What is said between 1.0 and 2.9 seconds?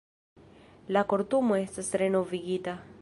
Kortumo estas renovigita.